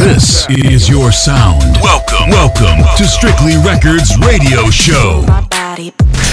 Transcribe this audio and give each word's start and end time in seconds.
This 0.00 0.46
is 0.48 0.88
your 0.88 1.12
sound. 1.12 1.76
Welcome, 1.82 2.30
welcome 2.30 2.78
to 2.96 3.04
Strictly 3.04 3.58
Records 3.58 4.16
Radio 4.16 4.70
Show. 4.70 5.26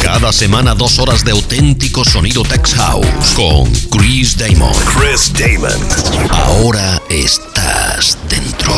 Cada 0.01 0.31
semana 0.31 0.73
dos 0.73 0.97
horas 0.99 1.25
de 1.25 1.31
auténtico 1.31 2.05
sonido 2.05 2.43
Tex 2.43 2.73
House 2.75 3.33
con 3.35 3.69
Chris 3.91 4.37
Damon. 4.37 4.73
Chris 4.95 5.33
Damon. 5.33 5.77
Ahora 6.29 7.01
estás 7.09 8.17
dentro. 8.29 8.73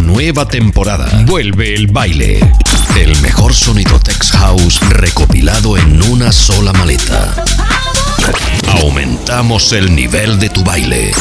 Nueva 0.00 0.48
temporada. 0.48 1.08
Vuelve 1.26 1.76
el 1.76 1.86
baile. 1.86 2.40
El 2.96 3.16
mejor 3.20 3.54
sonido 3.54 4.00
Tex 4.00 4.32
House 4.32 4.80
recopilado 4.90 5.78
en 5.78 6.02
una 6.10 6.32
sola 6.32 6.72
maleta. 6.72 7.32
Aumentamos 8.82 9.72
el 9.72 9.94
nivel 9.94 10.40
de 10.40 10.48
tu 10.48 10.64
baile. 10.64 11.12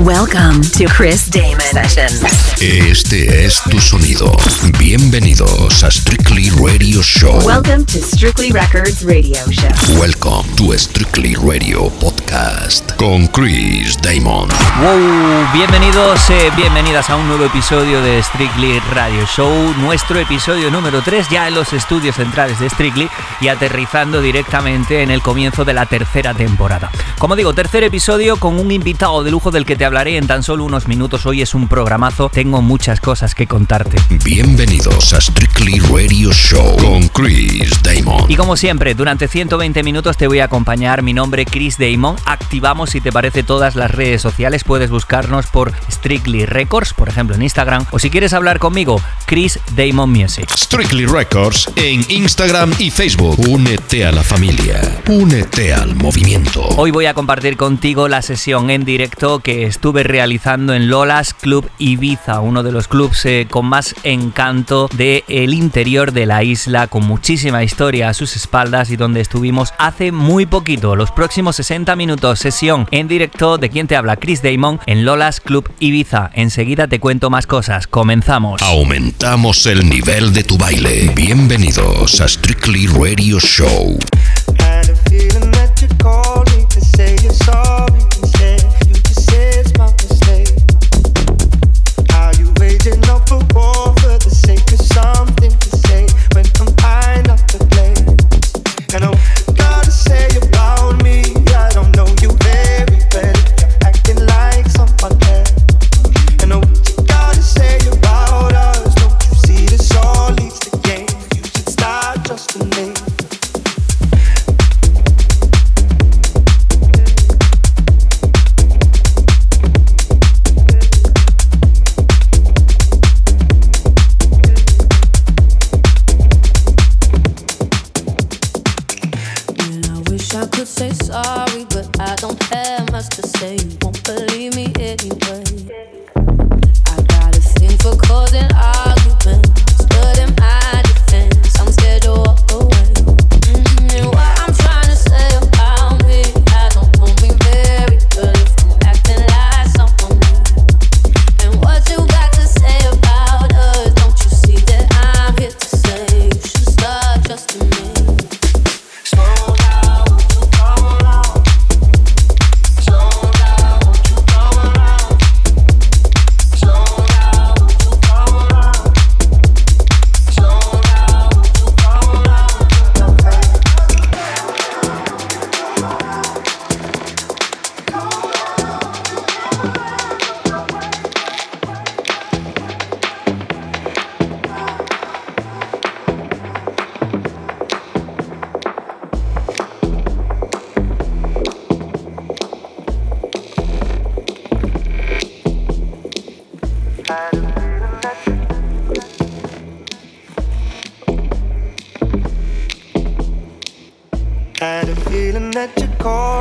Welcome 0.00 0.62
to 0.78 0.86
Chris 0.86 1.28
Damon 1.28 1.60
Sessions. 1.60 2.22
Este 2.62 3.44
es 3.44 3.62
tu 3.70 3.78
sonido. 3.78 4.34
Bienvenidos 4.78 5.84
a 5.84 5.90
Strictly 5.90 6.48
Radio 6.48 7.02
Show. 7.02 7.38
Welcome 7.44 7.84
to 7.84 7.98
Strictly 7.98 8.52
Records 8.52 9.04
Radio 9.04 9.36
Show. 9.50 10.00
Welcome 10.00 10.48
to 10.56 10.72
Strictly 10.78 11.34
Radio 11.34 11.90
Podcast 12.00 12.96
con 12.96 13.26
Chris 13.28 13.98
Damon. 14.00 14.48
Wow, 14.80 15.52
bienvenidos, 15.52 16.30
eh, 16.30 16.50
bienvenidas 16.56 17.10
a 17.10 17.16
un 17.16 17.28
nuevo 17.28 17.44
episodio 17.44 18.00
de 18.00 18.22
Strictly 18.22 18.80
Radio 18.94 19.26
Show, 19.26 19.74
nuestro 19.76 20.18
episodio 20.18 20.70
número 20.70 21.02
3 21.02 21.28
ya 21.28 21.48
en 21.48 21.54
los 21.54 21.74
estudios 21.74 22.16
centrales 22.16 22.58
de 22.58 22.70
Strictly 22.70 23.10
y 23.42 23.48
aterrizando 23.48 24.22
directamente 24.22 25.02
en 25.02 25.10
el 25.10 25.20
comienzo 25.20 25.66
de 25.66 25.74
la 25.74 25.84
tercera 25.84 26.32
temporada. 26.32 26.90
Como 27.18 27.36
digo, 27.36 27.52
tercer 27.52 27.84
episodio 27.84 28.38
con 28.38 28.58
un 28.58 28.72
invitado 28.72 29.22
de 29.22 29.30
lujo 29.30 29.50
del 29.50 29.66
que 29.66 29.81
te 29.82 29.86
hablaré 29.86 30.16
en 30.16 30.28
tan 30.28 30.44
solo 30.44 30.62
unos 30.62 30.86
minutos. 30.86 31.26
Hoy 31.26 31.42
es 31.42 31.56
un 31.56 31.66
programazo, 31.66 32.28
tengo 32.32 32.62
muchas 32.62 33.00
cosas 33.00 33.34
que 33.34 33.48
contarte. 33.48 33.96
Bienvenidos 34.24 35.12
a 35.12 35.20
Strictly 35.20 35.80
Radio 35.80 36.32
Show 36.32 36.76
con 36.76 37.08
Chris 37.08 37.82
Damon. 37.82 38.30
Y 38.30 38.36
como 38.36 38.56
siempre, 38.56 38.94
durante 38.94 39.26
120 39.26 39.82
minutos 39.82 40.16
te 40.16 40.28
voy 40.28 40.38
a 40.38 40.44
acompañar. 40.44 41.02
Mi 41.02 41.12
nombre 41.12 41.44
Chris 41.46 41.78
Damon. 41.78 42.14
Activamos 42.26 42.90
si 42.90 43.00
te 43.00 43.10
parece 43.10 43.42
todas 43.42 43.74
las 43.74 43.90
redes 43.90 44.22
sociales. 44.22 44.62
Puedes 44.62 44.88
buscarnos 44.88 45.48
por 45.48 45.72
Strictly 45.90 46.46
Records, 46.46 46.94
por 46.94 47.08
ejemplo 47.08 47.34
en 47.34 47.42
Instagram. 47.42 47.84
O 47.90 47.98
si 47.98 48.08
quieres 48.08 48.34
hablar 48.34 48.60
conmigo, 48.60 49.00
Chris 49.26 49.58
Damon 49.74 50.10
Music. 50.10 50.48
Strictly 50.56 51.06
Records 51.06 51.68
en 51.74 52.06
Instagram 52.08 52.72
y 52.78 52.92
Facebook. 52.92 53.36
Únete 53.48 54.06
a 54.06 54.12
la 54.12 54.22
familia. 54.22 54.80
Únete 55.08 55.74
al 55.74 55.96
movimiento. 55.96 56.68
Hoy 56.76 56.92
voy 56.92 57.06
a 57.06 57.14
compartir 57.14 57.56
contigo 57.56 58.06
la 58.06 58.22
sesión 58.22 58.70
en 58.70 58.84
directo 58.84 59.40
que 59.40 59.71
estuve 59.72 60.02
realizando 60.02 60.74
en 60.74 60.90
Lolas 60.90 61.32
Club 61.32 61.70
Ibiza, 61.78 62.40
uno 62.40 62.62
de 62.62 62.72
los 62.72 62.88
clubs 62.88 63.24
eh, 63.24 63.46
con 63.50 63.64
más 63.64 63.94
encanto 64.02 64.90
del 64.94 65.24
el 65.28 65.54
interior 65.54 66.12
de 66.12 66.26
la 66.26 66.44
isla, 66.44 66.88
con 66.88 67.06
muchísima 67.06 67.64
historia 67.64 68.10
a 68.10 68.14
sus 68.14 68.36
espaldas 68.36 68.90
y 68.90 68.96
donde 68.96 69.22
estuvimos 69.22 69.72
hace 69.78 70.12
muy 70.12 70.44
poquito, 70.44 70.94
los 70.94 71.10
próximos 71.10 71.56
60 71.56 71.96
minutos, 71.96 72.38
sesión 72.38 72.86
en 72.90 73.08
directo 73.08 73.56
de 73.56 73.70
quien 73.70 73.86
te 73.86 73.96
habla, 73.96 74.16
Chris 74.16 74.42
Damon, 74.42 74.78
en 74.84 75.06
Lolas 75.06 75.40
Club 75.40 75.72
Ibiza. 75.78 76.30
Enseguida 76.34 76.86
te 76.86 77.00
cuento 77.00 77.30
más 77.30 77.46
cosas, 77.46 77.86
comenzamos. 77.86 78.60
Aumentamos 78.60 79.64
el 79.64 79.88
nivel 79.88 80.34
de 80.34 80.44
tu 80.44 80.58
baile. 80.58 81.10
Bienvenidos 81.16 82.20
a 82.20 82.28
Strictly 82.28 82.88
Radio 82.88 83.40
Show. 83.40 83.98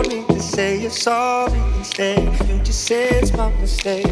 Called 0.02 0.14
me 0.14 0.36
to 0.36 0.42
say 0.42 0.82
you're 0.82 0.90
sorry 0.90 1.60
instead. 1.78 2.24
You 2.48 2.58
just 2.60 2.86
say 2.86 3.10
it's 3.10 3.34
my 3.34 3.52
mistake. 3.60 4.08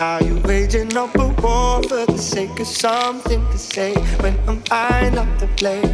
Are 0.00 0.22
you 0.22 0.38
waging 0.44 0.96
up 0.96 1.14
a 1.16 1.28
war 1.42 1.82
for 1.82 2.06
the 2.06 2.18
sake 2.18 2.58
of 2.60 2.66
something 2.66 3.40
to 3.50 3.58
say 3.58 3.94
when 4.22 4.38
I'm 4.48 4.62
eyeing 4.70 5.18
up 5.18 5.28
the 5.38 5.46
blame? 5.58 5.84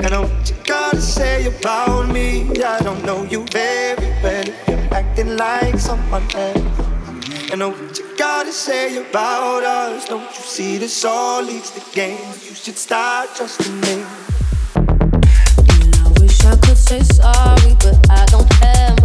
And 0.00 0.12
what 0.20 0.50
you 0.50 0.56
gotta 0.64 1.00
say 1.00 1.46
about 1.46 2.12
me. 2.12 2.50
I 2.62 2.80
don't 2.80 3.04
know 3.04 3.24
you 3.24 3.44
very 3.50 4.08
well. 4.22 4.44
You're 4.68 4.94
acting 4.94 5.36
like 5.36 5.78
someone 5.78 6.24
else. 6.34 7.50
And 7.52 7.62
I 7.62 7.66
what 7.66 7.98
you 7.98 8.16
gotta 8.16 8.52
say 8.52 8.96
about 8.96 9.62
us. 9.62 10.06
Don't 10.06 10.22
you 10.22 10.44
see 10.56 10.78
this 10.78 11.04
all 11.04 11.42
leads 11.42 11.70
to 11.72 11.82
gain? 11.94 12.18
You 12.46 12.54
should 12.54 12.78
start 12.78 13.28
trusting 13.36 13.80
me. 13.80 14.04
Say 16.92 17.14
sorry, 17.14 17.74
but 17.80 17.96
I 18.10 18.24
don't 18.26 18.52
have 18.64 19.01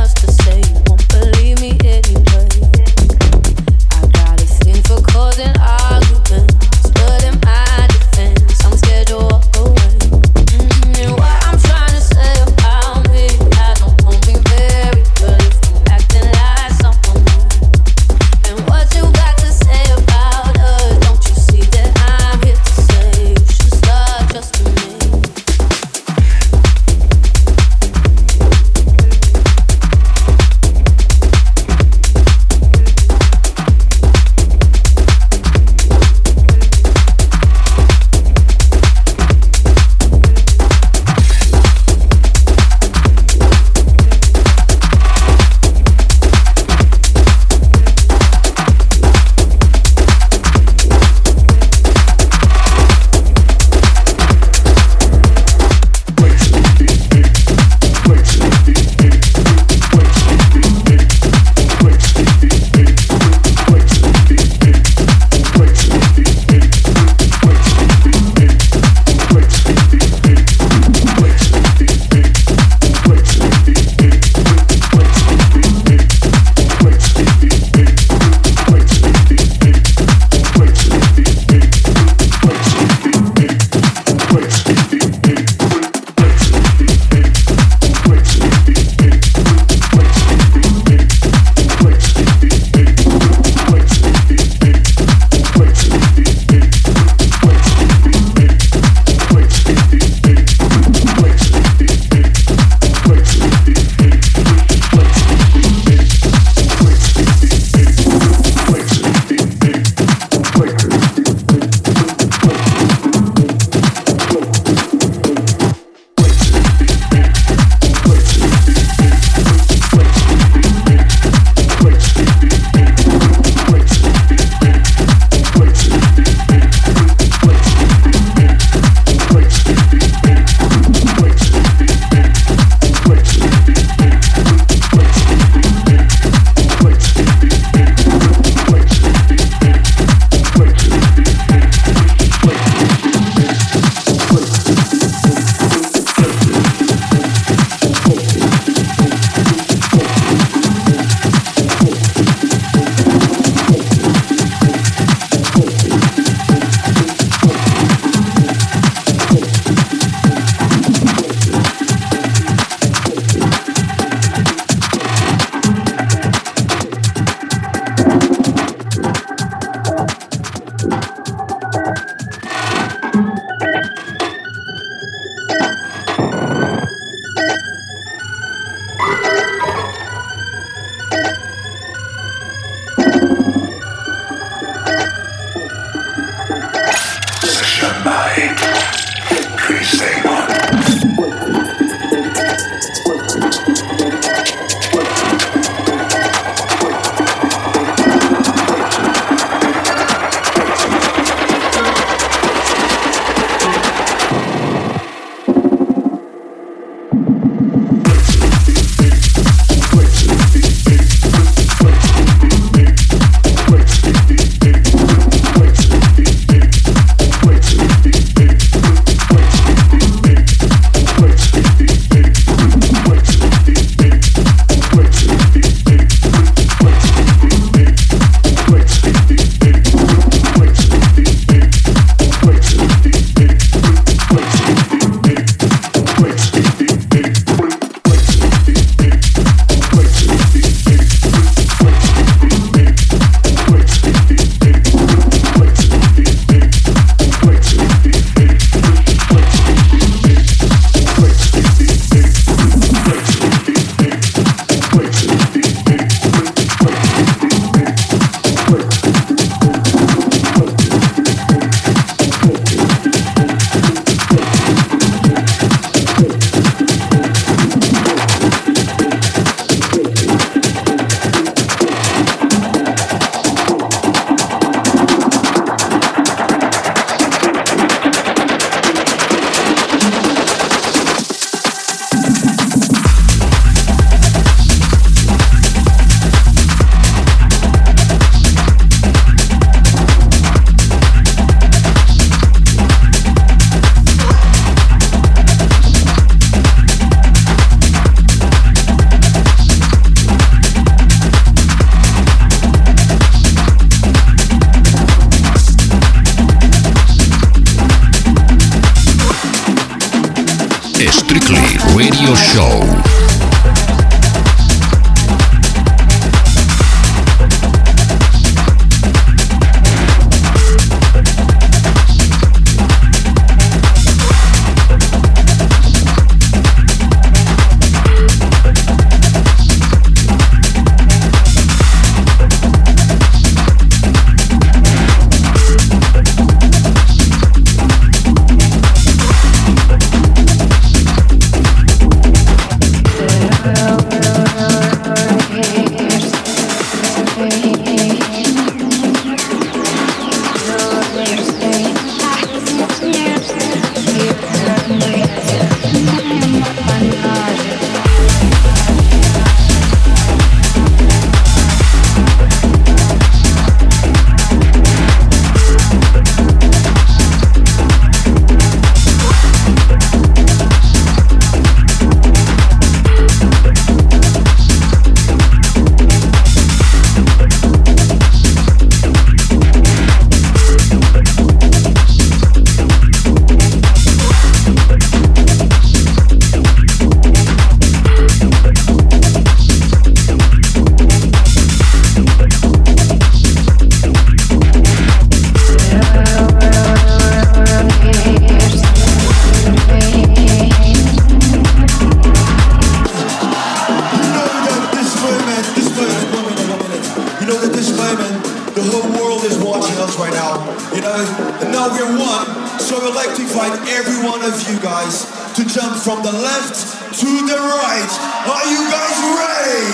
now 411.77 411.93
we're 411.93 412.17
one, 412.17 412.49
so 412.79 412.97
I 412.97 413.05
would 413.05 413.13
like 413.13 413.35
to 413.35 413.41
invite 413.43 413.77
every 413.93 414.17
one 414.25 414.41
of 414.41 414.57
you 414.67 414.79
guys 414.81 415.29
to 415.53 415.61
jump 415.63 415.93
from 416.01 416.23
the 416.23 416.31
left 416.31 416.73
to 417.21 417.29
the 417.45 417.53
right. 417.53 418.11
Are 418.49 418.65
you 418.65 418.81
guys 418.89 419.17
ready? 419.37 419.85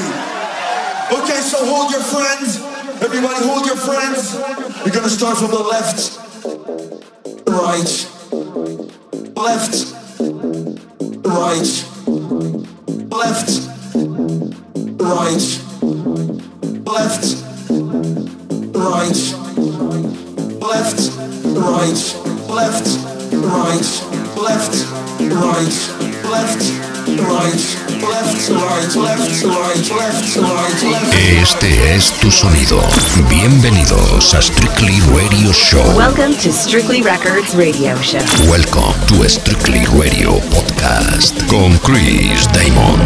Okay, 1.20 1.42
so 1.44 1.60
hold 1.68 1.92
your 1.92 2.00
friends. 2.00 2.64
Everybody 3.04 3.44
hold 3.44 3.66
your 3.66 3.76
friends. 3.76 4.34
We're 4.86 4.96
gonna 4.96 5.10
start 5.10 5.38
from 5.38 5.52
the 5.52 5.60
left, 5.60 6.20
right, 7.52 8.08
left, 9.36 9.92
right, 11.28 11.68
left, 13.12 13.50
right, 15.04 15.44
left, 16.88 17.26
right. 18.74 19.43
right, 21.64 22.04
left, 22.50 22.88
right, 23.32 23.88
left, 24.36 24.76
right, 25.32 25.80
left, 26.28 26.68
right, 27.08 27.44
left, 27.48 28.50
right, 28.50 28.96
left, 29.00 29.44
right, 29.46 29.90
left, 29.90 30.38
right, 30.38 30.84
left. 30.92 31.14
Este 31.42 31.96
es 31.96 32.12
tu 32.20 32.30
sonido. 32.32 32.82
Bienvenidos 33.30 34.34
a 34.34 34.42
Strictly 34.42 35.00
Radio 35.16 35.54
Show. 35.54 35.96
Welcome 35.96 36.36
to 36.44 36.52
Strictly 36.52 37.02
Records 37.02 37.56
Radio 37.56 37.96
Show. 38.02 38.20
Welcome 38.50 38.94
to 39.08 39.30
Strictly 39.30 39.86
Radio 39.98 40.42
Podcast 40.52 41.48
con 41.48 41.78
Chris 41.80 42.46
Damon. 42.52 43.00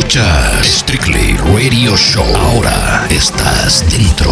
Escucha 0.00 0.62
Strictly 0.62 1.36
Radio 1.52 1.94
Show. 1.94 2.24
Ahora 2.34 3.06
estás 3.10 3.84
dentro. 3.90 4.30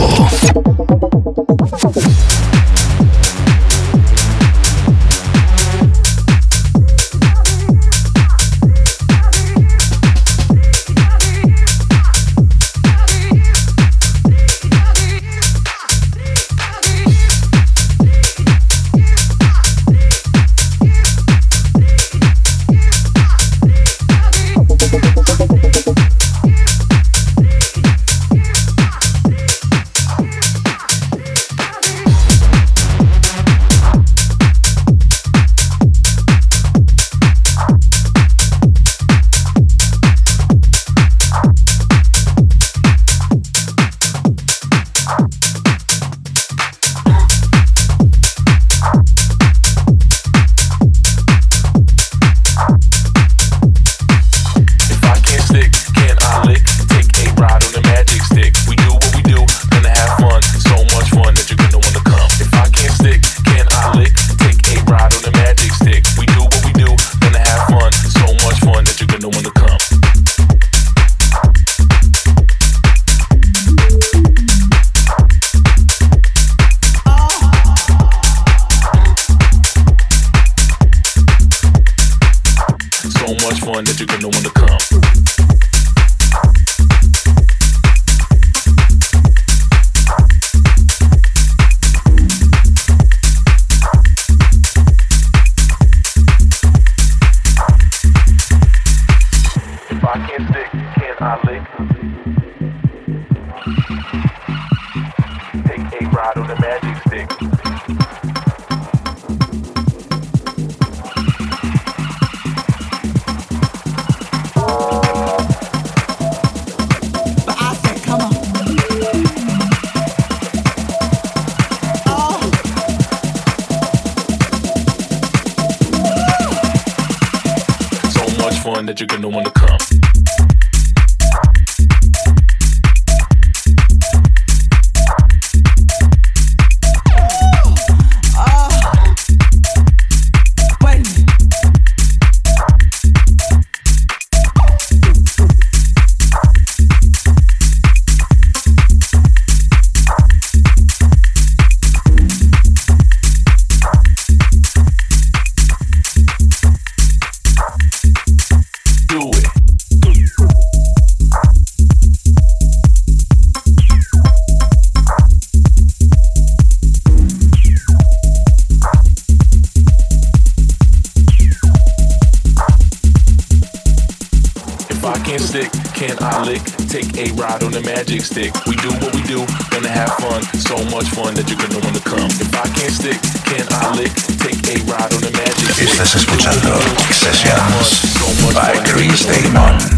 can 175.99 176.17
I 176.21 176.45
lick? 176.45 176.63
Take 176.87 177.11
a 177.19 177.33
ride 177.35 177.65
on 177.65 177.73
the 177.73 177.83
magic 177.83 178.23
stick. 178.23 178.55
We 178.67 178.77
do 178.77 178.89
what 179.03 179.13
we 179.13 179.23
do, 179.23 179.45
gonna 179.71 179.91
have 179.91 180.15
fun. 180.23 180.43
So 180.55 180.79
much 180.95 181.11
fun 181.11 181.35
that 181.35 181.51
you're 181.51 181.59
gonna 181.59 181.83
wanna 181.83 182.01
come. 182.07 182.31
If 182.39 182.55
I 182.55 182.71
can't 182.71 182.95
stick, 182.95 183.19
can 183.51 183.67
I 183.83 183.99
lick? 183.99 184.15
Take 184.39 184.63
a 184.71 184.79
ride 184.87 185.13
on 185.13 185.23
the 185.27 185.33
magic 185.35 185.69
stick. 185.75 185.89
Estás 185.91 186.15
escuchando 186.15 186.79
Sessions 187.11 188.15
by 188.55 188.79
Chris 188.87 189.27
Damon. 189.27 189.98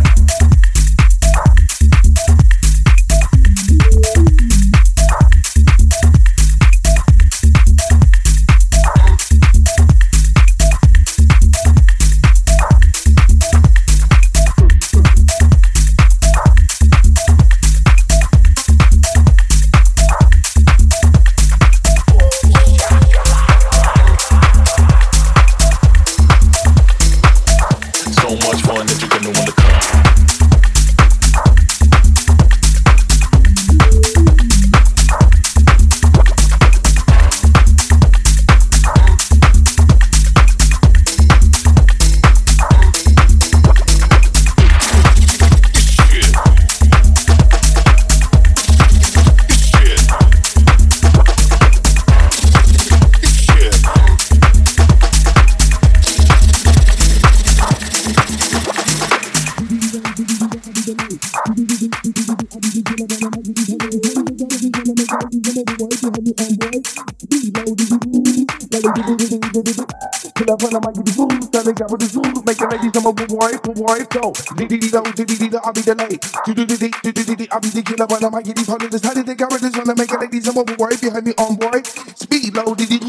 I'll 75.70 75.74
be 75.74 75.86
the 75.86 75.94
light. 75.94 76.18
Do 76.42 76.50
do 76.50 76.66
do 76.66 76.74
do 76.74 76.90
do 76.90 77.12
do 77.14 77.36
do. 77.38 77.46
I'll 77.54 77.62
be 77.62 77.70
the 77.70 77.82
killer 77.86 78.02
when 78.10 78.24
I 78.26 78.28
might 78.28 78.42
get 78.42 78.58
these 78.58 78.66
hundreds. 78.66 79.06
How 79.06 79.14
did 79.14 79.22
they 79.22 79.38
characters 79.38 79.70
wanna 79.70 79.94
make 79.94 80.10
it 80.10 80.18
like 80.18 80.34
these? 80.34 80.50
I'm 80.50 80.58
behind 80.58 81.22
me 81.22 81.32
on 81.38 81.54
board. 81.54 81.86
Speed 82.18 82.58
low, 82.58 82.74
did 82.74 82.90
it 82.90 83.06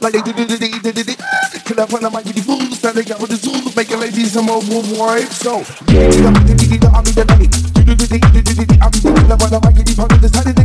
like 0.00 0.16
they 0.16 0.24
do 0.24 0.32
do 0.32 0.48
do 0.48 0.56
do 0.56 0.80
do 0.80 0.92
do 0.96 1.04
do. 1.04 1.14
Killer 1.60 1.84
when 1.92 2.00
I 2.00 2.08
might 2.08 2.24
get 2.24 2.40
these 2.40 2.48
fools. 2.48 2.80
How 2.80 2.96
they 2.96 3.04
got 3.04 3.20
the 3.20 3.36
zoo, 3.36 3.52
make 3.76 3.92
it 3.92 4.00
like 4.00 4.16
these. 4.16 4.32
I'm 4.32 4.48
overworried. 4.48 5.28
So, 5.28 5.60
the 5.60 6.88
I'll 6.88 7.04
be 7.04 7.12
the 7.12 7.28
light. 7.36 7.52
Do 7.76 7.84
do 7.84 7.92
do 7.92 8.06
do 8.08 8.16
do 8.16 8.40
do 8.48 8.64
do. 8.64 8.76
I'll 8.80 8.88
be 8.88 9.04
the 9.04 9.12
killer 9.12 9.36
when 9.36 9.52
I 9.52 9.60
might 9.60 9.76
get 9.76 9.84
these 9.84 10.00
hundreds. 10.00 10.32
How 10.32 10.40
did 10.40 10.59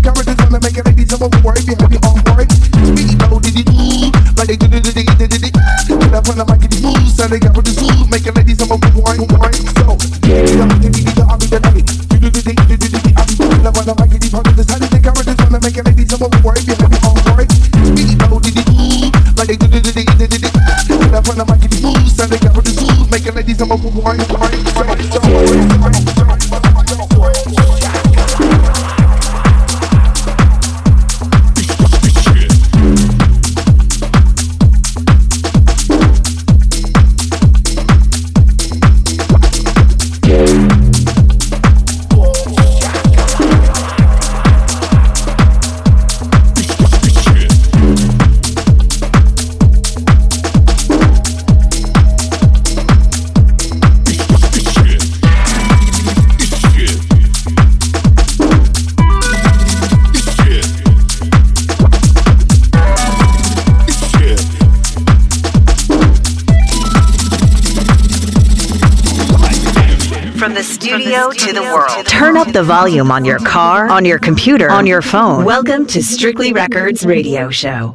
Turn 72.03 72.35
up 72.35 72.51
the 72.51 72.61
volume 72.61 73.09
on 73.09 73.23
your 73.23 73.39
car, 73.39 73.87
on 73.87 74.03
your 74.03 74.19
computer, 74.19 74.69
on 74.69 74.85
your 74.85 75.01
phone. 75.01 75.45
Welcome 75.45 75.85
to 75.87 76.03
Strictly 76.03 76.51
Records 76.51 77.05
Radio 77.05 77.49
Show. 77.49 77.93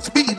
Speed 0.00 0.38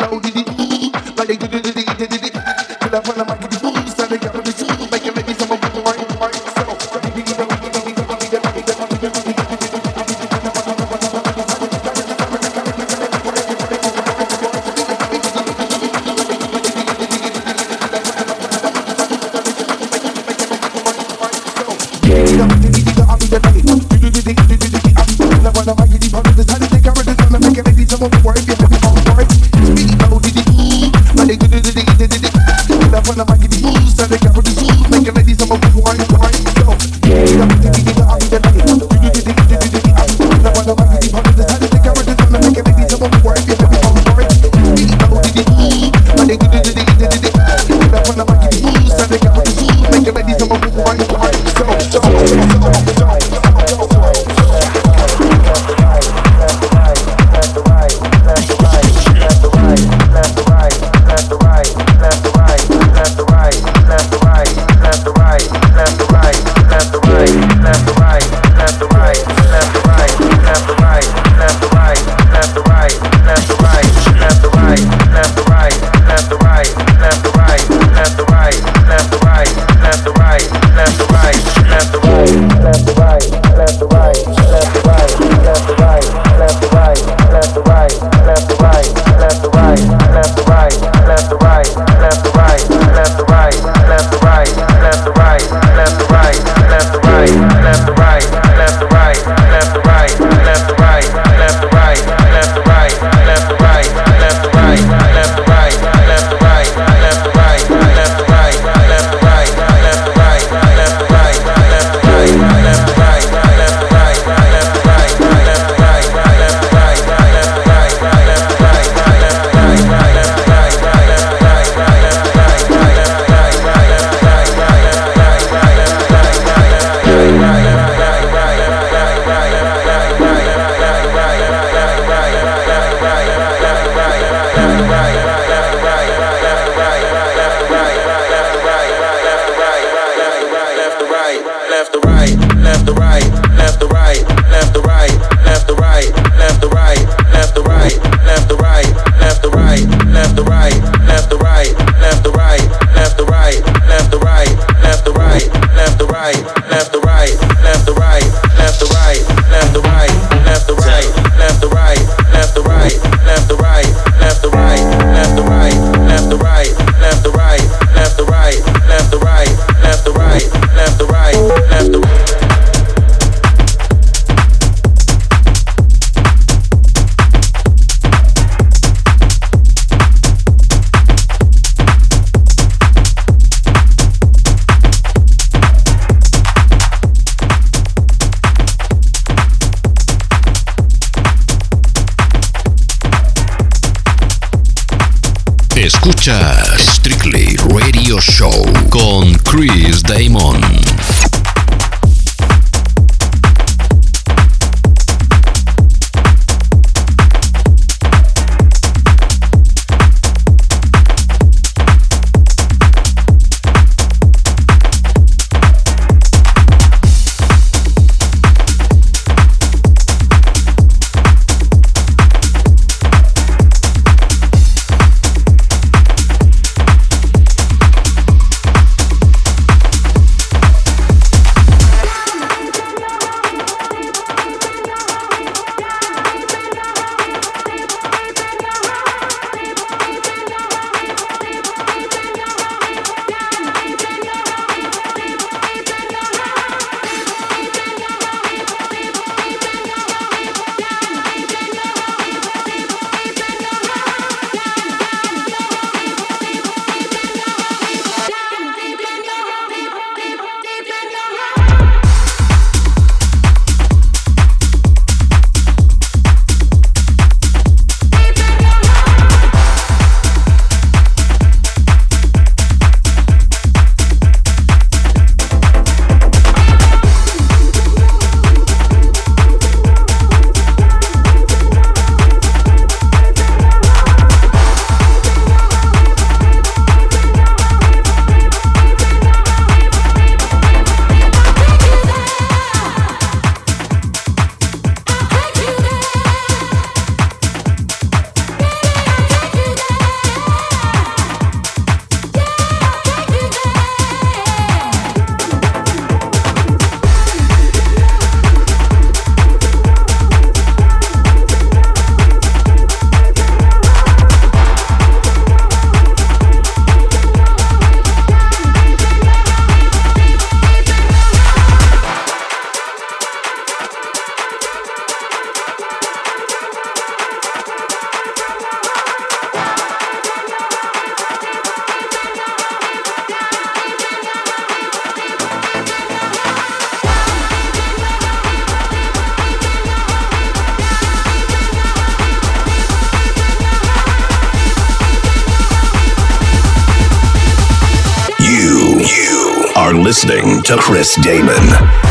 to 350.66 350.76
Chris 350.78 351.16
Damon. 351.22 352.05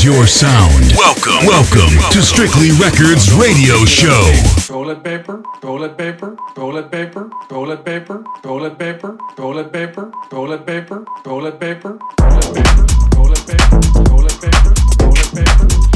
Is 0.00 0.04
your 0.04 0.26
sound. 0.26 0.92
Welcome. 0.96 1.46
Welcome 1.46 1.94
to 2.12 2.22
Strictly 2.22 2.70
Records 2.72 3.32
Radio 3.32 3.84
Show. 3.84 4.32
Toilet 4.66 5.02
paper, 5.02 5.42
toilet 5.60 5.96
paper, 5.96 6.36
toilet 6.54 6.90
paper, 6.90 7.30
toilet 7.48 7.82
paper, 7.82 8.20
toilet 8.38 8.78
paper, 8.78 9.18
toilet 9.36 9.68
paper, 9.68 9.98
toilet 10.30 10.64
paper, 10.66 11.04
toilet 11.20 11.60
paper, 11.60 11.98
toilet 12.14 12.46
paper, 12.46 12.98
toilet 13.12 13.46
paper, 13.46 13.80
toilet 14.00 14.40
paper, 14.40 14.74
toilet 14.98 15.34
paper. 15.34 15.89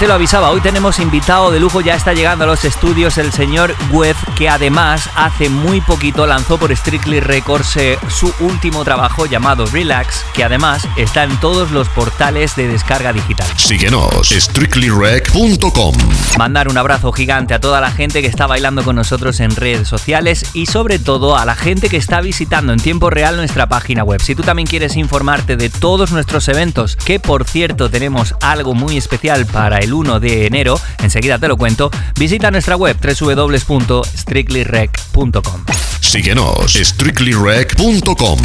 Te 0.00 0.08
lo 0.08 0.14
avisaba, 0.14 0.50
hoy 0.50 0.62
tenemos 0.62 0.98
invitado 0.98 1.50
de 1.50 1.60
lujo, 1.60 1.80
ya 1.80 1.94
está 1.94 2.14
llegando 2.14 2.44
a 2.44 2.46
los 2.46 2.64
estudios 2.64 3.18
el 3.18 3.32
señor 3.32 3.74
Web, 3.92 4.16
que 4.34 4.48
además 4.48 5.08
hace 5.14 5.48
muy 5.48 5.80
poquito 5.82 6.26
lanzó 6.26 6.58
por 6.58 6.74
Strictly 6.74 7.20
Records 7.20 7.76
eh, 7.76 7.98
su 8.08 8.32
último 8.40 8.82
trabajo 8.82 9.26
llamado 9.26 9.66
Relax, 9.66 10.24
que 10.32 10.42
además 10.42 10.88
está 10.96 11.24
en 11.24 11.38
todos 11.38 11.70
los 11.70 11.88
portales 11.90 12.56
de 12.56 12.66
descarga 12.66 13.12
digital. 13.12 13.46
Síguenos, 13.56 14.30
strictlyrec.com. 14.30 15.94
Mandar 16.38 16.68
un 16.68 16.78
abrazo 16.78 17.12
gigante 17.12 17.52
a 17.52 17.60
toda 17.60 17.82
la 17.82 17.90
gente 17.90 18.22
que 18.22 18.28
está 18.28 18.46
bailando 18.46 18.82
con 18.84 18.96
nosotros 18.96 19.38
en 19.40 19.54
redes 19.54 19.86
sociales 19.86 20.46
y 20.54 20.64
sobre 20.64 20.98
todo 20.98 21.36
a 21.36 21.44
la 21.44 21.54
gente 21.56 21.90
que 21.90 21.98
está 21.98 22.22
visitando 22.22 22.72
en 22.72 22.80
tiempo 22.80 23.10
real 23.10 23.36
nuestra 23.36 23.68
página 23.68 24.02
web. 24.02 24.22
Si 24.22 24.34
tú 24.34 24.42
también 24.42 24.66
quieres 24.66 24.96
informarte 24.96 25.58
de 25.58 25.68
todos 25.68 26.10
nuestros 26.10 26.48
eventos, 26.48 26.96
que 26.96 27.20
por 27.20 27.44
cierto 27.44 27.90
tenemos 27.90 28.34
algo 28.40 28.74
muy 28.74 28.96
especial 28.96 29.44
para 29.44 29.60
para 29.60 29.84
el 29.90 29.94
1 29.94 30.20
de 30.20 30.46
enero, 30.46 30.78
enseguida 31.02 31.38
te 31.38 31.48
lo 31.48 31.56
cuento, 31.56 31.90
visita 32.18 32.52
nuestra 32.52 32.76
web 32.76 32.96
www.strictlyrec.com. 32.96 35.64
Síguenos, 36.00 36.74
strictlyrec.com. 36.74 38.38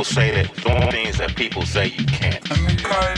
people 0.00 0.14
say 0.14 0.30
that 0.30 0.56
doing 0.64 0.90
things 0.90 1.18
that 1.18 1.36
people 1.36 1.60
say 1.60 1.88
you 1.88 2.06
can't. 2.06 2.40
I 2.50 2.56
mean, 2.62 2.76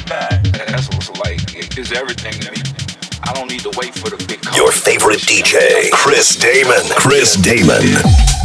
back. 0.08 0.42
That's 0.66 0.88
what's 0.88 1.10
like. 1.20 1.38
It's 1.54 1.92
everything 1.92 2.32
to 2.40 2.50
me. 2.50 2.58
I 3.22 3.32
don't 3.34 3.48
need 3.48 3.60
to 3.60 3.72
wait 3.76 3.94
for 3.94 4.10
the 4.10 4.16
big. 4.26 4.44
Your 4.56 4.72
favorite 4.72 5.20
DJ, 5.20 5.92
Chris 5.92 6.34
Damon. 6.34 6.82
Chris 6.98 7.36
Damon. 7.36 8.41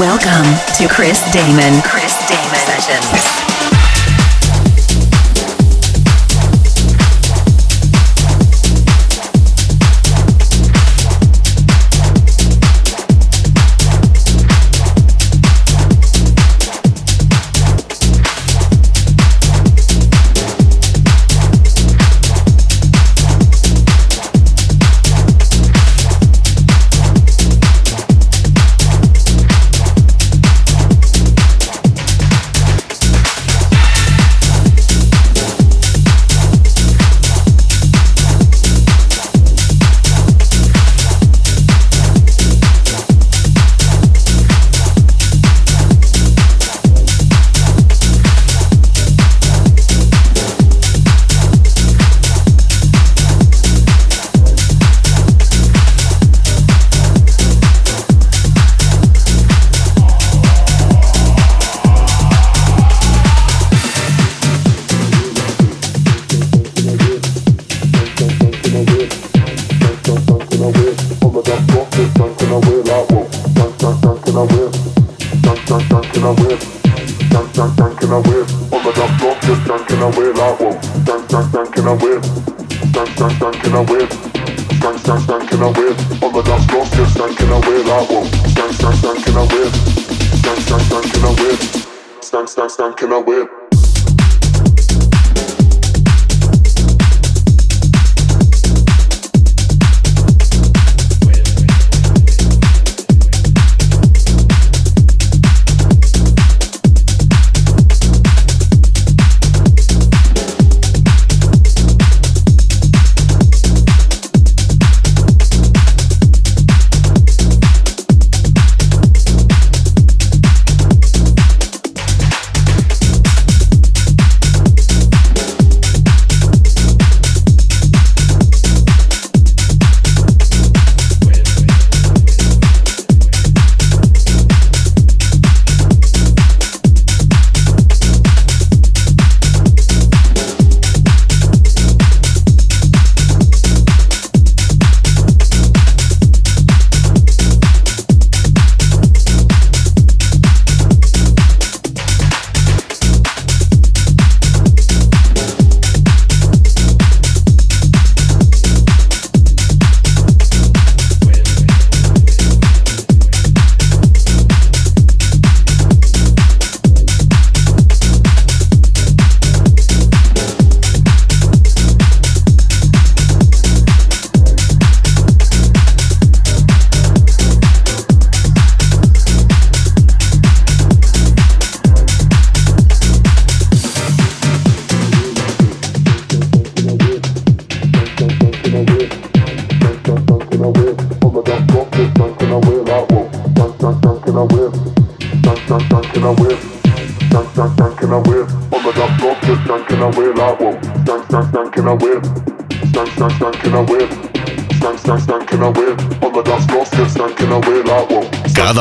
Welcome 0.00 0.56
to 0.78 0.88
Chris 0.88 1.20
Damon. 1.30 1.82
Chris 1.82 2.16
Damon 2.26 2.54
Sessions. 2.54 3.19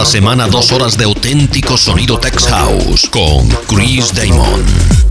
Semana 0.10 0.48
dos 0.48 0.72
horas 0.72 0.98
de 0.98 1.04
auténtico 1.04 1.78
sonido 1.78 2.18
Tex 2.18 2.48
House 2.48 3.08
con 3.10 3.48
Chris 3.68 4.12
Damon. 4.12 5.09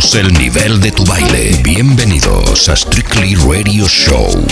El 0.00 0.32
nivel 0.32 0.80
de 0.80 0.92
tu 0.92 1.04
baile. 1.04 1.60
Bienvenidos 1.62 2.70
a 2.70 2.74
Strictly 2.74 3.34
Radio 3.34 3.86
Show. 3.86 4.46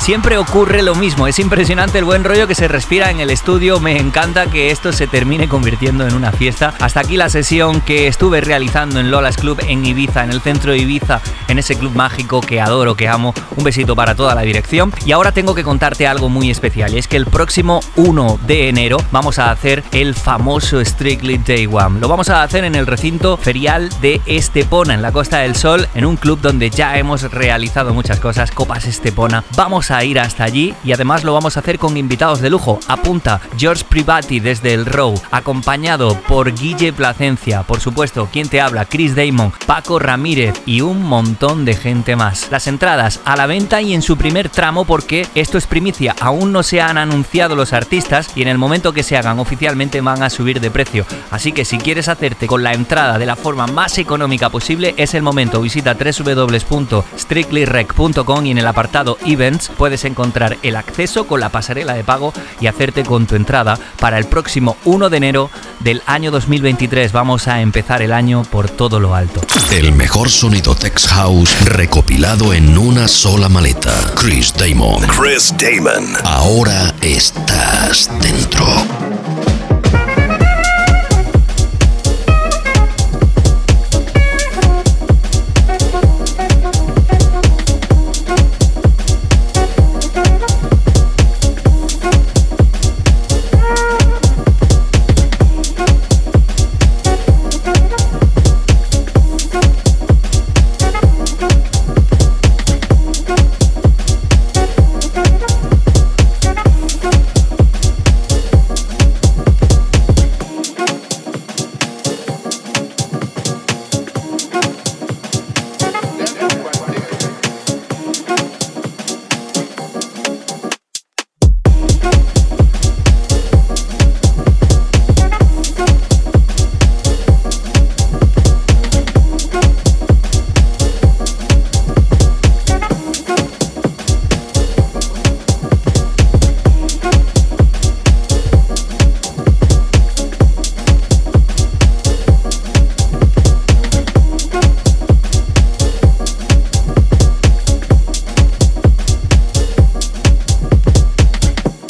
Siempre 0.00 0.36
ocurre 0.36 0.82
lo 0.82 0.96
mismo, 0.96 1.28
es 1.28 1.38
impresionante 1.38 1.98
el 1.98 2.04
buen 2.04 2.24
rollo 2.24 2.48
que 2.48 2.56
se 2.56 2.66
respira 2.66 3.10
en 3.10 3.20
el 3.20 3.30
estudio, 3.30 3.78
me 3.78 3.96
encanta 3.98 4.46
que 4.46 4.70
esto 4.70 4.92
se 4.92 5.06
termine 5.06 5.48
convirtiendo 5.48 6.06
en 6.06 6.14
una 6.14 6.32
fiesta. 6.32 6.74
Hasta 6.80 7.00
aquí 7.00 7.16
la 7.16 7.28
sesión 7.28 7.80
que 7.80 8.08
estuve 8.08 8.40
realizando 8.40 8.98
en 8.98 9.12
Lola's 9.12 9.36
Club 9.36 9.60
en 9.66 9.86
Ibiza, 9.86 10.24
en 10.24 10.32
el 10.32 10.40
centro 10.40 10.72
de 10.72 10.78
Ibiza, 10.78 11.20
en 11.48 11.58
ese 11.58 11.76
club 11.76 11.94
mágico 11.94 12.40
que 12.40 12.60
adoro, 12.60 12.94
que 12.94 13.08
amo. 13.08 13.34
Un 13.56 13.64
besito 13.64 13.94
para 13.94 14.14
toda 14.14 14.34
la 14.34 14.42
dirección. 14.42 14.92
Y 15.04 15.12
ahora 15.12 15.32
tengo 15.32 15.54
que 15.54 15.62
contarte 15.62 16.06
algo 16.06 16.28
muy 16.28 16.50
especial, 16.50 16.94
y 16.94 16.98
es 16.98 17.08
que 17.08 17.16
el 17.16 17.26
próximo 17.26 17.80
1 17.96 18.40
de 18.46 18.68
enero 18.68 18.98
vamos 19.12 19.38
a 19.38 19.50
hacer 19.50 19.84
el 19.92 20.14
famoso 20.14 20.84
Strictly 20.84 21.38
Day 21.38 21.66
One. 21.66 22.00
Lo 22.00 22.08
vamos 22.08 22.28
a 22.28 22.42
hacer 22.42 22.64
en 22.64 22.74
el 22.74 22.86
recinto 22.86 23.36
ferial 23.36 23.90
de 24.00 24.20
Estepona, 24.26 24.94
en 24.94 25.02
la 25.02 25.12
Costa 25.12 25.38
del 25.38 25.56
Sol, 25.56 25.88
en 25.94 26.04
un 26.04 26.16
club 26.16 26.40
donde 26.40 26.70
ya 26.70 26.98
hemos 26.98 27.22
realizado 27.30 27.94
muchas 27.94 28.20
cosas, 28.20 28.50
Copas 28.50 28.86
Estepona. 28.86 29.44
Vamos 29.56 29.90
a 29.90 30.02
ir 30.04 30.18
hasta 30.18 30.44
allí 30.44 30.74
y 30.84 30.92
además 30.92 31.24
lo 31.24 31.32
vamos 31.32 31.56
a 31.56 31.60
hacer 31.60 31.78
con 31.78 31.96
invitados 31.96 32.40
de 32.40 32.50
lujo. 32.50 32.80
Apunta 32.88 33.40
George 33.56 33.84
Privati 33.88 34.40
desde 34.40 34.74
el 34.74 34.86
Row, 34.86 35.14
acompañado 35.30 36.18
por 36.28 36.52
Guille 36.52 36.92
Placencia, 36.92 37.62
por 37.62 37.80
supuesto, 37.80 38.28
quien 38.32 38.48
te 38.48 38.60
habla, 38.60 38.84
Chris 38.84 39.14
Damon, 39.14 39.52
Paco 39.66 39.98
Ramírez 39.98 40.60
y 40.66 40.80
un 40.80 41.02
montón 41.02 41.35
de 41.36 41.74
gente 41.74 42.16
más. 42.16 42.48
Las 42.50 42.66
entradas 42.66 43.20
a 43.26 43.36
la 43.36 43.46
venta 43.46 43.82
y 43.82 43.92
en 43.92 44.00
su 44.00 44.16
primer 44.16 44.48
tramo 44.48 44.86
porque 44.86 45.26
esto 45.34 45.58
es 45.58 45.66
primicia, 45.66 46.16
aún 46.18 46.50
no 46.50 46.62
se 46.62 46.80
han 46.80 46.96
anunciado 46.96 47.54
los 47.54 47.74
artistas 47.74 48.30
y 48.34 48.40
en 48.40 48.48
el 48.48 48.56
momento 48.56 48.94
que 48.94 49.02
se 49.02 49.18
hagan 49.18 49.38
oficialmente 49.38 50.00
van 50.00 50.22
a 50.22 50.30
subir 50.30 50.60
de 50.60 50.70
precio. 50.70 51.04
Así 51.30 51.52
que 51.52 51.66
si 51.66 51.76
quieres 51.76 52.08
hacerte 52.08 52.46
con 52.46 52.62
la 52.62 52.72
entrada 52.72 53.18
de 53.18 53.26
la 53.26 53.36
forma 53.36 53.66
más 53.66 53.98
económica 53.98 54.48
posible, 54.48 54.94
es 54.96 55.12
el 55.12 55.22
momento. 55.22 55.60
Visita 55.60 55.94
www.strictlyrec.com 55.94 58.46
y 58.46 58.50
en 58.50 58.58
el 58.58 58.66
apartado 58.66 59.18
Events 59.26 59.70
puedes 59.76 60.06
encontrar 60.06 60.56
el 60.62 60.76
acceso 60.76 61.26
con 61.26 61.40
la 61.40 61.50
pasarela 61.50 61.92
de 61.92 62.04
pago 62.04 62.32
y 62.62 62.66
hacerte 62.66 63.04
con 63.04 63.26
tu 63.26 63.34
entrada 63.34 63.78
para 64.00 64.16
el 64.16 64.24
próximo 64.24 64.78
1 64.86 65.10
de 65.10 65.16
enero 65.18 65.50
del 65.80 66.02
año 66.06 66.30
2023. 66.30 67.12
Vamos 67.12 67.48
a 67.48 67.60
empezar 67.60 68.02
el 68.02 68.12
año 68.12 68.42
por 68.44 68.68
todo 68.68 69.00
lo 69.00 69.14
alto. 69.14 69.40
El 69.72 69.92
mejor 69.92 70.30
sonido 70.30 70.74
Tex 70.74 71.06
House 71.08 71.54
recopilado 71.64 72.52
en 72.52 72.76
una 72.76 73.08
sola 73.08 73.48
maleta. 73.48 73.92
Chris 74.14 74.52
Damon. 74.56 75.02
Chris 75.06 75.54
Damon. 75.58 76.06
Ahora 76.24 76.94
estás 77.00 78.10
dentro. 78.20 78.66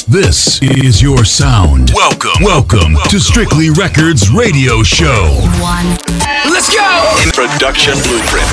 This 0.09 0.61
is 0.61 1.01
your 1.01 1.25
sound. 1.25 1.91
Welcome. 1.93 2.41
Welcome 2.41 2.95
to 3.09 3.19
Strictly 3.19 3.71
Records 3.71 4.31
Radio 4.31 4.81
Show. 4.81 5.35
One. 5.59 5.97
Let's 6.47 6.73
go! 6.73 7.13
Production 7.33 7.95
Blueprint. 8.03 8.47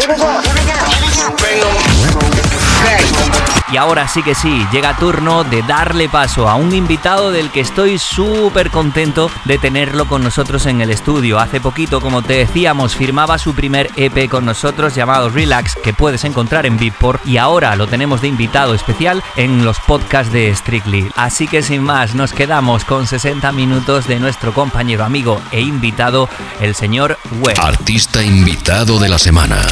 Y 3.74 3.76
ahora 3.76 4.06
sí 4.06 4.22
que 4.22 4.36
sí, 4.36 4.64
llega 4.70 4.96
turno 4.96 5.42
de 5.42 5.62
darle 5.62 6.08
paso 6.08 6.48
a 6.48 6.54
un 6.54 6.72
invitado 6.72 7.32
del 7.32 7.50
que 7.50 7.58
estoy 7.58 7.98
súper 7.98 8.70
contento 8.70 9.32
de 9.46 9.58
tenerlo 9.58 10.06
con 10.06 10.22
nosotros 10.22 10.66
en 10.66 10.80
el 10.80 10.90
estudio. 10.90 11.40
Hace 11.40 11.60
poquito, 11.60 12.00
como 12.00 12.22
te 12.22 12.34
decíamos, 12.34 12.94
firmaba 12.94 13.36
su 13.36 13.52
primer 13.52 13.90
EP 13.96 14.28
con 14.30 14.44
nosotros 14.44 14.94
llamado 14.94 15.28
Relax, 15.28 15.74
que 15.82 15.92
puedes 15.92 16.22
encontrar 16.22 16.66
en 16.66 16.78
Beatport, 16.78 17.26
y 17.26 17.38
ahora 17.38 17.74
lo 17.74 17.88
tenemos 17.88 18.20
de 18.20 18.28
invitado 18.28 18.74
especial 18.74 19.24
en 19.34 19.64
los 19.64 19.80
podcasts 19.80 20.32
de 20.32 20.54
Strictly. 20.54 21.10
Así 21.16 21.48
que 21.48 21.62
sin 21.62 21.82
más, 21.82 22.14
nos 22.14 22.32
quedamos 22.32 22.84
con 22.84 23.08
60 23.08 23.50
minutos 23.50 24.06
de 24.06 24.20
nuestro 24.20 24.54
compañero, 24.54 25.04
amigo 25.04 25.42
e 25.50 25.62
invitado, 25.62 26.28
el 26.60 26.76
señor 26.76 27.18
Webb. 27.40 27.58
Artista 27.60 28.22
invitado 28.22 29.00
de 29.00 29.08
la 29.08 29.18
semana. 29.18 29.66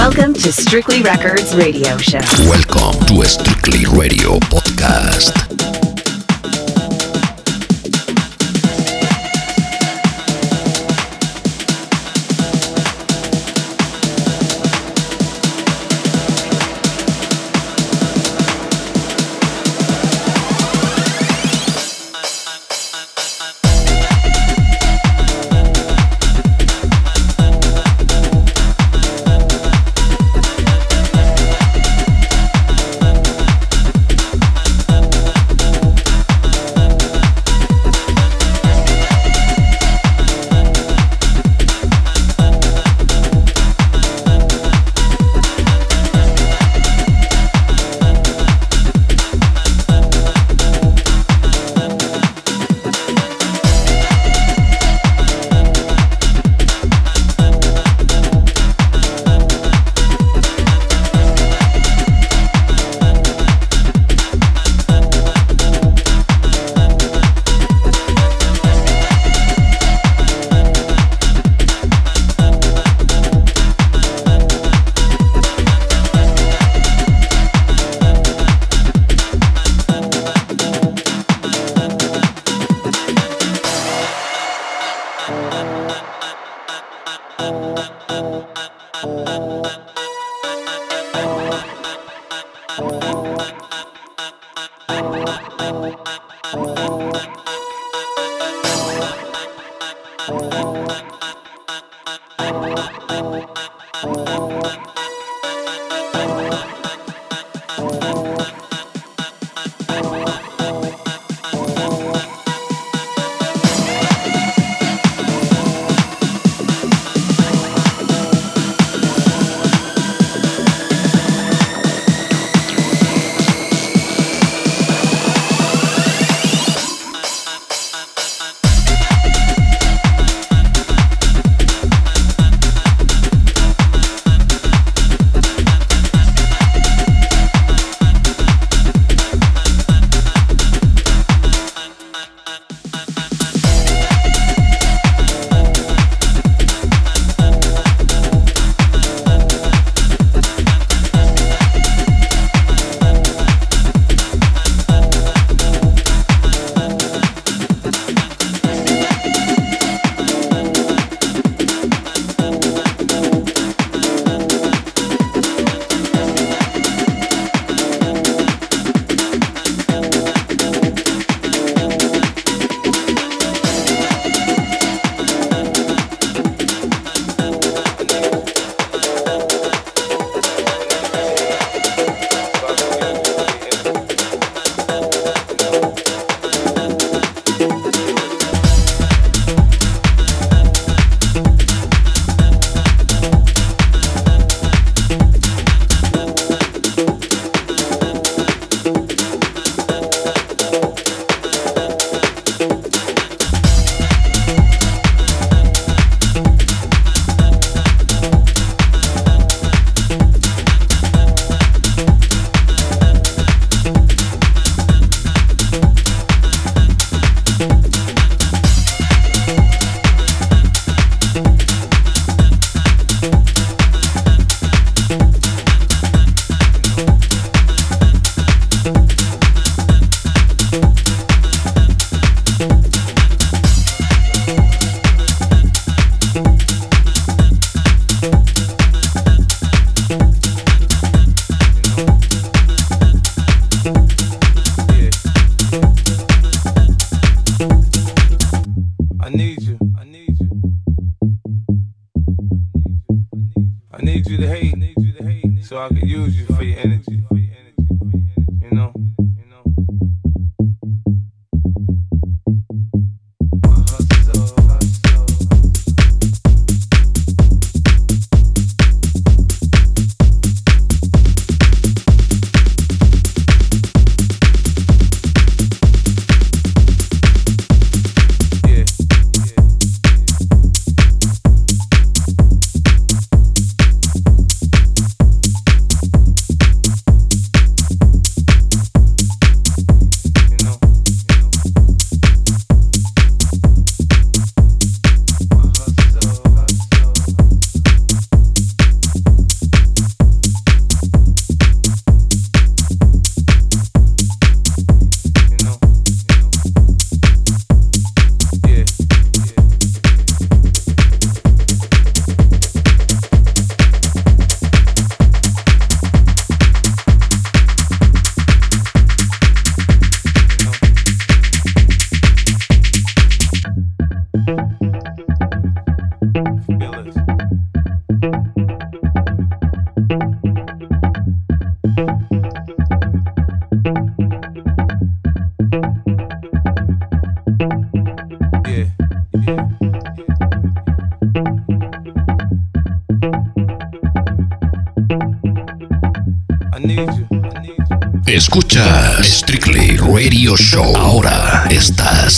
Welcome 0.00 0.32
to 0.32 0.50
Strictly 0.50 1.02
Records 1.02 1.54
Radio 1.54 1.98
Show. 1.98 2.20
Welcome 2.48 2.98
to 3.08 3.20
a 3.20 3.26
Strictly 3.26 3.84
Radio 3.94 4.38
Podcast. 4.48 5.49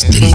Estás 0.08 0.31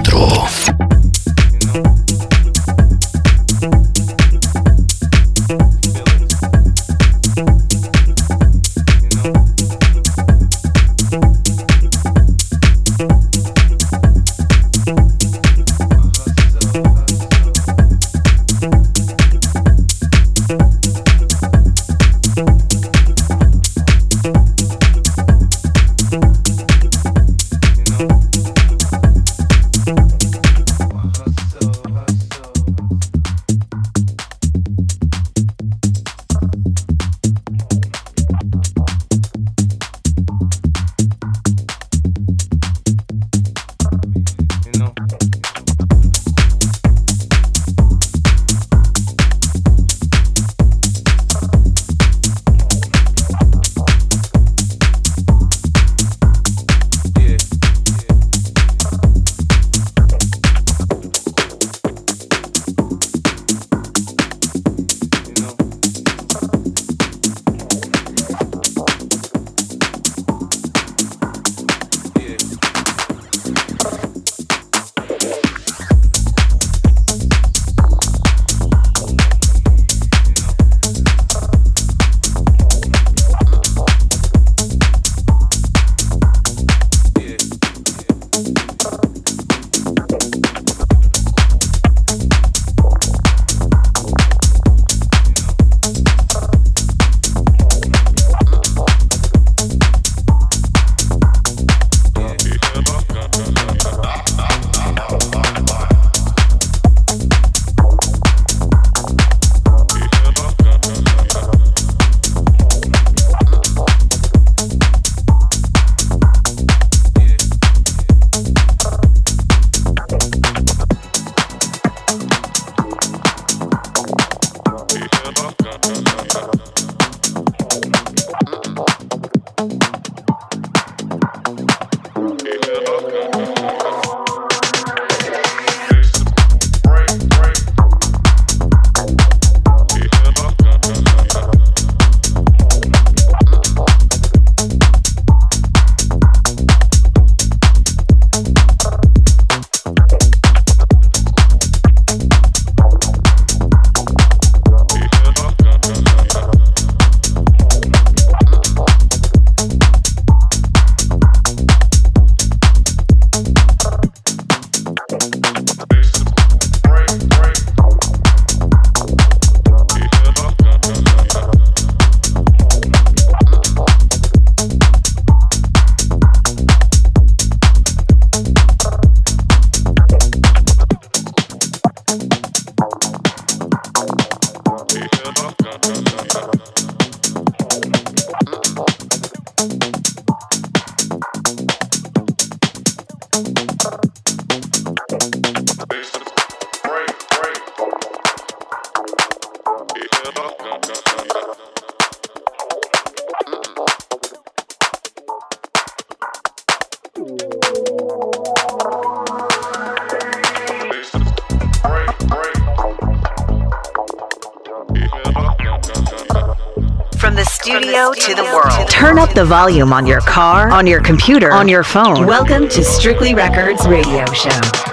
the 219.37 219.45
volume 219.45 219.93
on 219.93 220.07
your 220.07 220.19
car, 220.21 220.71
on 220.71 220.87
your 220.87 220.99
computer, 220.99 221.51
on 221.53 221.67
your 221.67 221.83
phone. 221.83 222.25
Welcome 222.25 222.67
to 222.69 222.83
Strictly 222.83 223.35
Records 223.35 223.87
Radio 223.87 224.25
Show. 224.33 224.86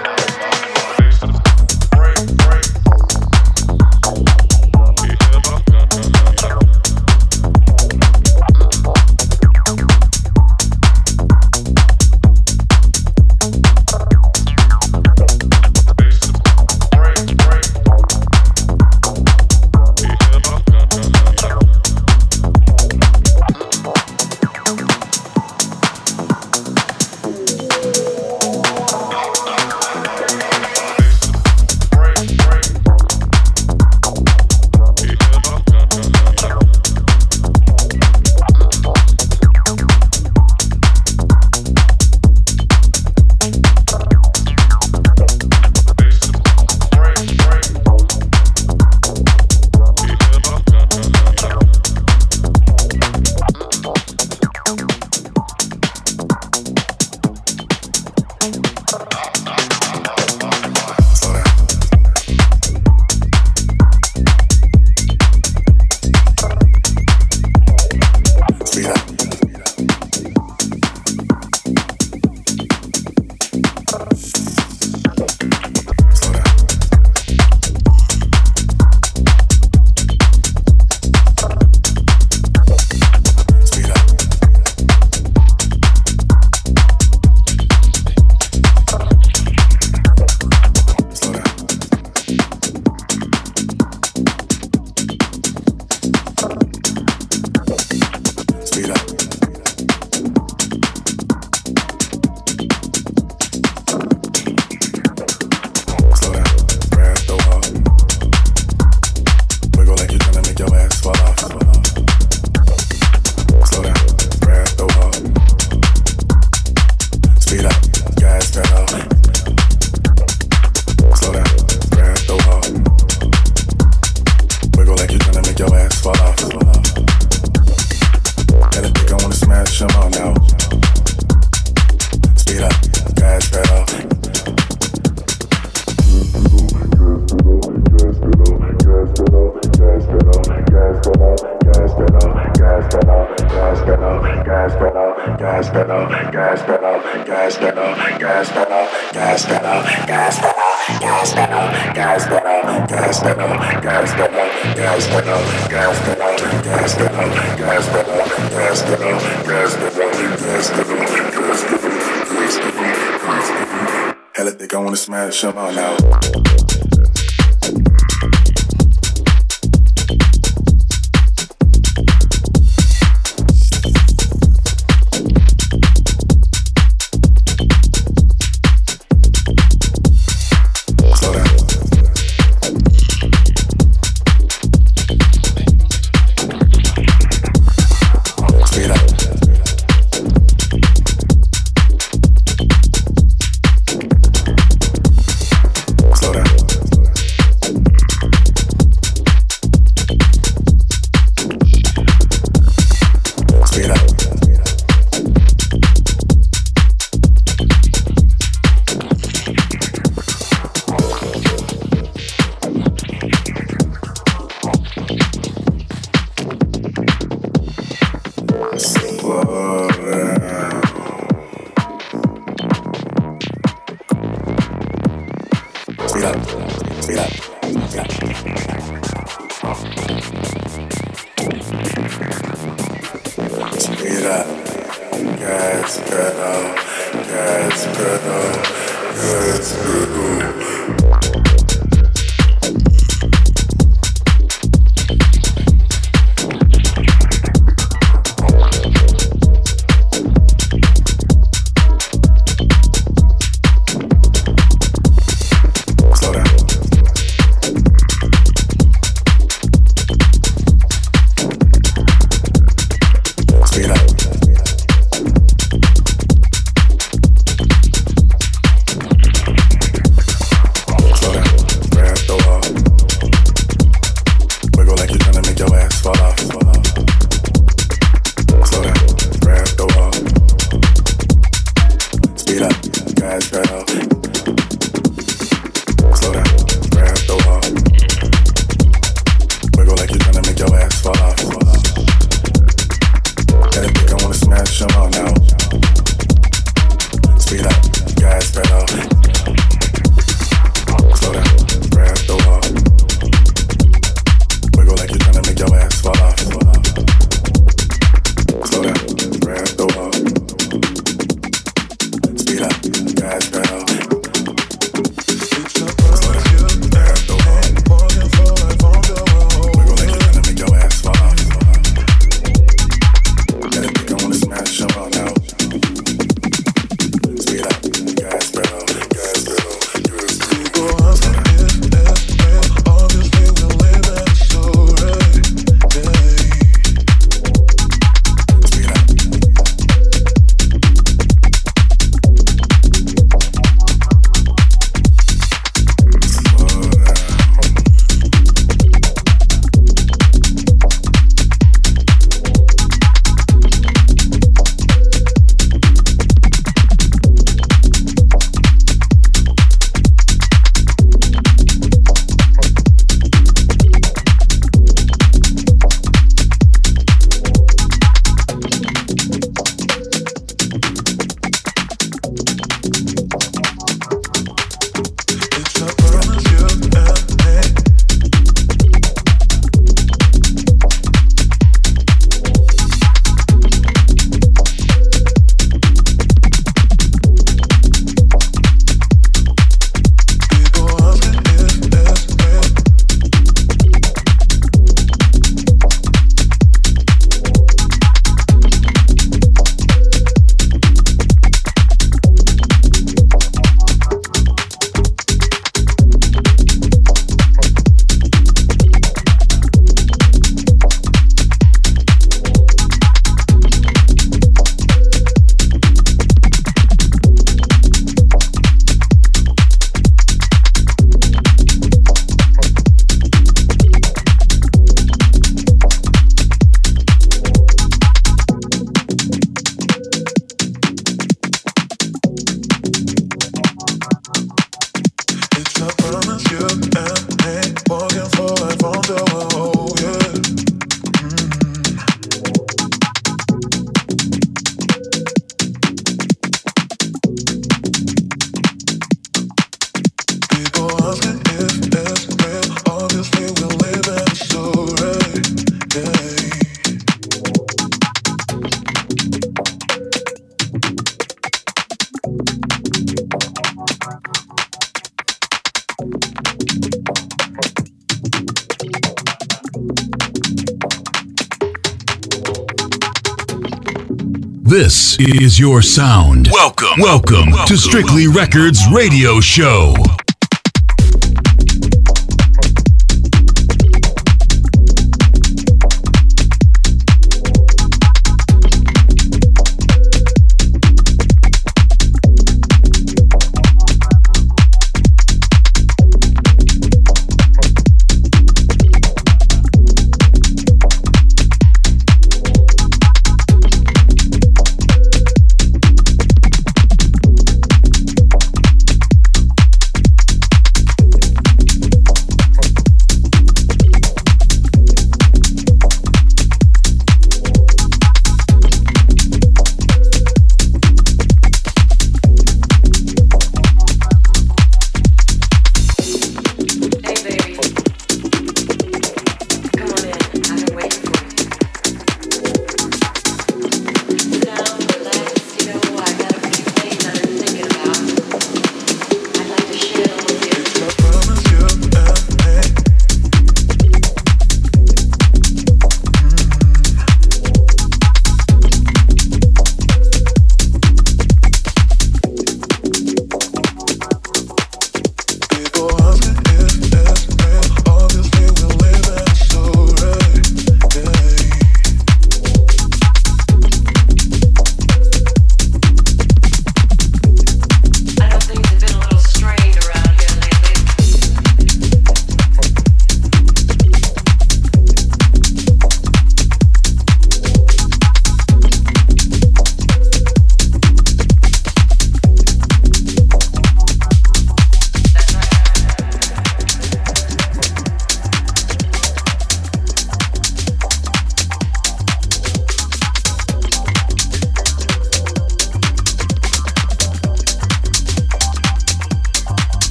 Your 475.75 475.81
sound. 475.81 476.47
Welcome. 476.53 476.87
Welcome, 476.99 477.51
Welcome. 477.51 477.67
to 477.67 477.75
Strictly 477.75 478.27
Records 478.29 478.79
Radio 478.93 479.41
Show. 479.41 479.93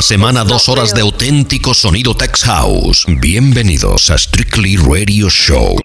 Cada 0.00 0.08
semana 0.08 0.44
dos 0.44 0.70
horas 0.70 0.94
de 0.94 1.02
auténtico 1.02 1.74
sonido 1.74 2.14
Tex 2.14 2.44
House. 2.44 3.04
Bienvenidos 3.06 4.08
a 4.08 4.16
Strictly 4.16 4.78
Radio 4.78 5.28
Show. 5.28 5.76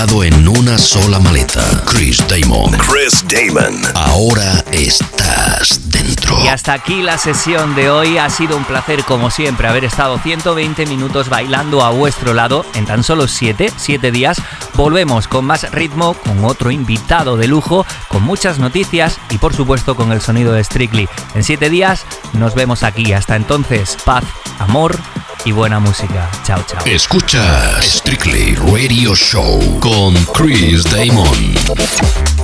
En 0.00 0.48
una 0.48 0.78
sola 0.78 1.20
maleta. 1.20 1.62
Chris 1.84 2.24
Damon. 2.26 2.72
Chris 2.78 3.22
Damon. 3.28 3.82
Ahora 3.94 4.64
estás 4.72 5.78
dentro. 5.90 6.42
Y 6.42 6.48
hasta 6.48 6.72
aquí 6.72 7.02
la 7.02 7.18
sesión 7.18 7.74
de 7.74 7.90
hoy. 7.90 8.16
Ha 8.16 8.30
sido 8.30 8.56
un 8.56 8.64
placer, 8.64 9.04
como 9.04 9.30
siempre, 9.30 9.68
haber 9.68 9.84
estado 9.84 10.18
120 10.18 10.86
minutos 10.86 11.28
bailando 11.28 11.84
a 11.84 11.90
vuestro 11.90 12.32
lado 12.32 12.64
en 12.74 12.86
tan 12.86 13.04
solo 13.04 13.28
7, 13.28 13.70
7 13.76 14.10
días. 14.10 14.40
Volvemos 14.72 15.28
con 15.28 15.44
más 15.44 15.70
ritmo, 15.70 16.14
con 16.14 16.46
otro 16.46 16.70
invitado 16.70 17.36
de 17.36 17.48
lujo, 17.48 17.84
con 18.08 18.22
muchas 18.22 18.58
noticias 18.58 19.18
y, 19.28 19.36
por 19.36 19.54
supuesto, 19.54 19.96
con 19.96 20.12
el 20.12 20.22
sonido 20.22 20.54
de 20.54 20.64
Strictly. 20.64 21.10
En 21.34 21.44
7 21.44 21.68
días 21.68 22.06
nos 22.32 22.54
vemos 22.54 22.84
aquí. 22.84 23.12
Hasta 23.12 23.36
entonces, 23.36 23.98
paz, 24.02 24.24
amor 24.58 24.98
y 25.44 25.52
buena 25.52 25.78
música. 25.78 26.30
Chao, 26.44 26.62
chao. 26.66 26.84
Escucha 26.86 27.80
Strictly 27.82 28.54
Radio 28.54 29.14
Show 29.14 29.80
con 29.80 30.14
Chris 30.32 30.84
Damon. 30.84 32.39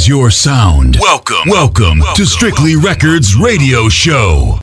Is 0.00 0.08
your 0.08 0.30
sound. 0.30 0.96
Welcome, 1.00 1.46
welcome 1.46 2.00
to 2.14 2.24
Strictly 2.24 2.76
Records 2.76 3.36
Radio 3.36 3.88
Show. 3.88 4.58